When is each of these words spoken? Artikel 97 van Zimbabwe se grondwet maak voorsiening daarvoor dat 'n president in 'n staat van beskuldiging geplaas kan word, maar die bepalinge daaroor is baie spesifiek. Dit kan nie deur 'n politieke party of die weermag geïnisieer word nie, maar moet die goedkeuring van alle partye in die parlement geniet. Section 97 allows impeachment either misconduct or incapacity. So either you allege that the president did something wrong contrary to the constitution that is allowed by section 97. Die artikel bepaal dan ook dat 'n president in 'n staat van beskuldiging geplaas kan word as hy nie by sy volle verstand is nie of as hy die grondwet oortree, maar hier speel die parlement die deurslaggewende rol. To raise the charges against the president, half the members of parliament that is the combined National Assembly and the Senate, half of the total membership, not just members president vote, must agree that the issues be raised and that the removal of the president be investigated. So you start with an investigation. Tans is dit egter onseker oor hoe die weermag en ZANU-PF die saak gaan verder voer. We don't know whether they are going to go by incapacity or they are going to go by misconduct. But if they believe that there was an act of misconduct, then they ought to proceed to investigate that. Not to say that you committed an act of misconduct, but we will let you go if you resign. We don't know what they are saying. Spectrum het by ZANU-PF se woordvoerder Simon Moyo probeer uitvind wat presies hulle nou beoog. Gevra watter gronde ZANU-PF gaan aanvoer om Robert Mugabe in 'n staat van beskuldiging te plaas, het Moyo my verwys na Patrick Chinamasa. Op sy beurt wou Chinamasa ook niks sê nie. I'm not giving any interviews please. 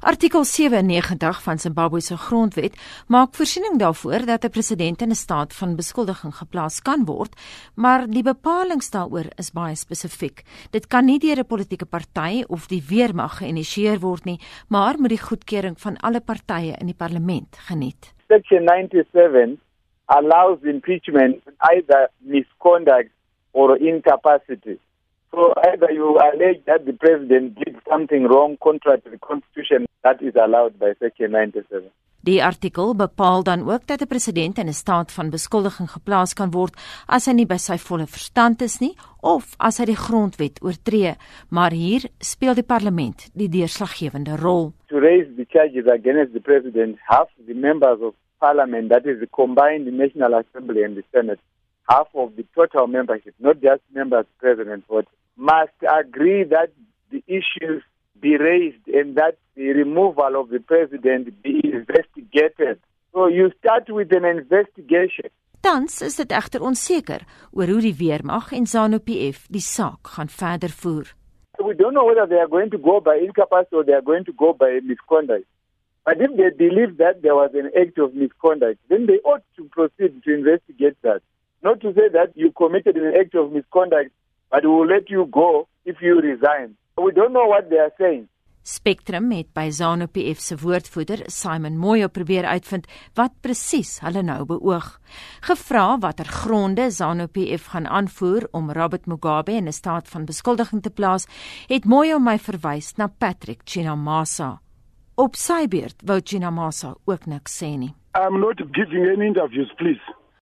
Artikel 0.00 0.44
97 0.44 1.42
van 1.42 1.58
Zimbabwe 1.58 2.00
se 2.00 2.16
grondwet 2.16 2.76
maak 3.08 3.34
voorsiening 3.34 3.78
daarvoor 3.78 4.26
dat 4.26 4.44
'n 4.44 4.50
president 4.50 5.00
in 5.02 5.10
'n 5.10 5.14
staat 5.14 5.54
van 5.54 5.76
beskuldiging 5.76 6.34
geplaas 6.34 6.82
kan 6.82 7.04
word, 7.04 7.34
maar 7.74 8.06
die 8.06 8.22
bepalinge 8.22 8.90
daaroor 8.90 9.26
is 9.36 9.50
baie 9.50 9.74
spesifiek. 9.74 10.42
Dit 10.70 10.86
kan 10.86 11.04
nie 11.04 11.18
deur 11.18 11.38
'n 11.38 11.46
politieke 11.46 11.86
party 11.86 12.44
of 12.46 12.66
die 12.66 12.82
weermag 12.88 13.38
geïnisieer 13.38 13.98
word 13.98 14.24
nie, 14.24 14.40
maar 14.68 14.94
moet 14.98 15.08
die 15.08 15.26
goedkeuring 15.28 15.80
van 15.80 15.96
alle 15.96 16.20
partye 16.20 16.76
in 16.78 16.86
die 16.86 16.96
parlement 16.96 17.56
geniet. 17.68 18.14
Section 18.28 18.68
97 18.68 19.58
allows 20.04 20.58
impeachment 20.62 21.42
either 21.58 22.08
misconduct 22.18 23.10
or 23.52 23.76
incapacity. 23.76 24.78
So 25.30 25.52
either 25.66 25.90
you 25.92 26.18
allege 26.18 26.64
that 26.66 26.86
the 26.86 26.92
president 26.92 27.56
did 27.56 27.76
something 27.90 28.28
wrong 28.28 28.56
contrary 28.58 29.00
to 29.00 29.10
the 29.10 29.18
constitution 29.18 29.87
that 30.02 30.22
is 30.22 30.34
allowed 30.36 30.78
by 30.78 30.92
section 30.98 31.30
97. 31.32 31.90
Die 32.20 32.40
artikel 32.44 32.96
bepaal 32.96 33.42
dan 33.42 33.60
ook 33.70 33.86
dat 33.86 34.00
'n 34.02 34.06
president 34.06 34.58
in 34.58 34.66
'n 34.66 34.72
staat 34.72 35.12
van 35.12 35.30
beskuldiging 35.30 35.90
geplaas 35.90 36.34
kan 36.34 36.50
word 36.50 36.74
as 37.06 37.26
hy 37.26 37.32
nie 37.32 37.46
by 37.46 37.56
sy 37.56 37.78
volle 37.78 38.06
verstand 38.06 38.60
is 38.62 38.78
nie 38.80 38.96
of 39.22 39.54
as 39.58 39.78
hy 39.78 39.84
die 39.84 40.02
grondwet 40.06 40.62
oortree, 40.62 41.14
maar 41.48 41.70
hier 41.70 42.02
speel 42.18 42.54
die 42.54 42.70
parlement 42.74 43.30
die 43.34 43.48
deurslaggewende 43.48 44.36
rol. 44.36 44.72
To 44.88 44.98
raise 44.98 45.34
the 45.36 45.46
charges 45.48 45.86
against 45.86 46.32
the 46.32 46.40
president, 46.40 46.98
half 47.06 47.28
the 47.46 47.54
members 47.54 48.00
of 48.00 48.14
parliament 48.38 48.88
that 48.88 49.06
is 49.06 49.18
the 49.20 49.30
combined 49.30 49.86
National 49.86 50.34
Assembly 50.34 50.84
and 50.84 50.96
the 50.96 51.04
Senate, 51.12 51.40
half 51.88 52.08
of 52.14 52.34
the 52.36 52.44
total 52.54 52.86
membership, 52.86 53.34
not 53.38 53.56
just 53.60 53.82
members 53.92 54.26
president 54.38 54.84
vote, 54.86 55.06
must 55.36 55.78
agree 56.00 56.44
that 56.44 56.70
the 57.10 57.22
issues 57.26 57.82
be 58.20 58.36
raised 58.36 58.88
and 58.88 59.16
that 59.16 59.36
the 59.54 59.72
removal 59.72 60.40
of 60.40 60.48
the 60.48 60.60
president 60.60 61.42
be 61.42 61.60
investigated. 61.64 62.78
So 63.12 63.26
you 63.26 63.52
start 63.58 63.88
with 63.88 64.12
an 64.12 64.24
investigation. 64.24 65.30
Tans 65.60 66.02
is 66.02 66.16
dit 66.16 66.32
egter 66.32 66.62
onseker 66.62 67.24
oor 67.50 67.70
hoe 67.72 67.80
die 67.82 67.96
weermag 67.98 68.52
en 68.54 68.66
ZANU-PF 68.70 69.48
die 69.50 69.64
saak 69.64 70.12
gaan 70.14 70.30
verder 70.30 70.70
voer. 70.70 71.14
We 71.58 71.74
don't 71.74 71.94
know 71.94 72.06
whether 72.06 72.26
they 72.28 72.38
are 72.38 72.48
going 72.48 72.70
to 72.70 72.78
go 72.78 73.00
by 73.00 73.16
incapacity 73.18 73.74
or 73.76 73.84
they 73.84 73.94
are 73.94 74.06
going 74.10 74.24
to 74.24 74.32
go 74.32 74.52
by 74.52 74.78
misconduct. 74.84 75.46
But 76.04 76.20
if 76.20 76.30
they 76.36 76.50
believe 76.56 76.96
that 76.98 77.22
there 77.22 77.34
was 77.34 77.50
an 77.54 77.70
act 77.76 77.98
of 77.98 78.14
misconduct, 78.14 78.78
then 78.88 79.06
they 79.06 79.18
ought 79.24 79.42
to 79.56 79.64
proceed 79.64 80.22
to 80.22 80.34
investigate 80.34 80.96
that. 81.02 81.20
Not 81.62 81.80
to 81.80 81.92
say 81.92 82.08
that 82.12 82.36
you 82.36 82.52
committed 82.52 82.96
an 82.96 83.14
act 83.18 83.34
of 83.34 83.50
misconduct, 83.50 84.10
but 84.50 84.62
we 84.62 84.70
will 84.70 84.86
let 84.86 85.10
you 85.10 85.26
go 85.26 85.66
if 85.84 85.96
you 86.00 86.20
resign. 86.20 86.76
We 86.98 87.12
don't 87.12 87.32
know 87.32 87.46
what 87.46 87.68
they 87.70 87.78
are 87.78 87.92
saying. 87.96 88.28
Spectrum 88.62 89.30
het 89.32 89.52
by 89.56 89.70
ZANU-PF 89.70 90.40
se 90.42 90.56
woordvoerder 90.60 91.22
Simon 91.32 91.78
Moyo 91.78 92.08
probeer 92.12 92.44
uitvind 92.44 92.88
wat 93.16 93.38
presies 93.40 93.94
hulle 94.04 94.20
nou 94.26 94.42
beoog. 94.44 94.90
Gevra 95.46 95.84
watter 96.02 96.28
gronde 96.28 96.90
ZANU-PF 96.90 97.70
gaan 97.72 97.86
aanvoer 97.86 98.48
om 98.50 98.72
Robert 98.72 99.06
Mugabe 99.06 99.52
in 99.52 99.68
'n 99.68 99.72
staat 99.72 100.08
van 100.08 100.24
beskuldiging 100.24 100.82
te 100.82 100.90
plaas, 100.90 101.26
het 101.68 101.84
Moyo 101.84 102.18
my 102.18 102.38
verwys 102.38 102.92
na 102.96 103.06
Patrick 103.18 103.60
Chinamasa. 103.64 104.60
Op 105.14 105.34
sy 105.34 105.68
beurt 105.68 106.02
wou 106.04 106.20
Chinamasa 106.24 106.94
ook 107.04 107.26
niks 107.26 107.62
sê 107.62 107.78
nie. 107.78 107.94
I'm 108.14 108.40
not 108.40 108.60
giving 108.72 109.08
any 109.08 109.26
interviews 109.26 109.72
please. 109.76 110.14